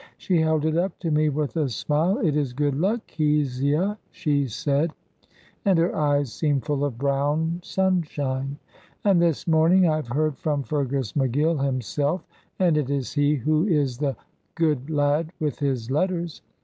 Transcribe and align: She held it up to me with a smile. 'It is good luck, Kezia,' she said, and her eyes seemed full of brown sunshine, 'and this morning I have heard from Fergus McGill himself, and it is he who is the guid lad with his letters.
She 0.17 0.37
held 0.41 0.65
it 0.65 0.75
up 0.75 0.97
to 1.01 1.11
me 1.11 1.29
with 1.29 1.55
a 1.55 1.69
smile. 1.69 2.17
'It 2.25 2.35
is 2.35 2.53
good 2.53 2.73
luck, 2.73 3.05
Kezia,' 3.05 3.99
she 4.09 4.47
said, 4.47 4.93
and 5.63 5.77
her 5.77 5.95
eyes 5.95 6.33
seemed 6.33 6.65
full 6.65 6.83
of 6.83 6.97
brown 6.97 7.59
sunshine, 7.61 8.57
'and 9.03 9.21
this 9.21 9.45
morning 9.47 9.87
I 9.87 9.97
have 9.97 10.07
heard 10.07 10.39
from 10.39 10.63
Fergus 10.63 11.13
McGill 11.13 11.63
himself, 11.63 12.25
and 12.57 12.79
it 12.79 12.89
is 12.89 13.13
he 13.13 13.35
who 13.35 13.67
is 13.67 13.99
the 13.99 14.15
guid 14.57 14.89
lad 14.89 15.33
with 15.39 15.59
his 15.59 15.91
letters. 15.91 16.41